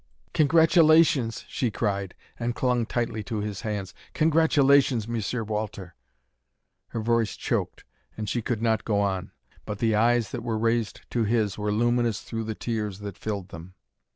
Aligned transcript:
"Congratulations!" 0.33 1.45
she 1.47 1.69
cried, 1.69 2.15
and 2.39 2.55
clung 2.55 2.87
tightly 2.87 3.21
to 3.21 3.37
his 3.37 3.61
hands. 3.61 3.93
"Congratulations, 4.15 5.07
M'sieu 5.07 5.43
Walter" 5.43 5.93
Her 6.89 7.01
voice 7.01 7.35
choked 7.37 7.83
and 8.17 8.27
she 8.27 8.41
could 8.41 8.63
not 8.63 8.83
go 8.83 8.99
on; 8.99 9.29
but 9.63 9.77
the 9.77 9.93
eyes 9.93 10.31
that 10.31 10.41
were 10.41 10.57
raised 10.57 11.01
to 11.11 11.23
his 11.25 11.55
were 11.55 11.71
luminous 11.71 12.21
through 12.21 12.45
the 12.45 12.55
tears 12.55 12.97
that 12.97 13.15
filled 13.15 13.49
them. 13.49 13.75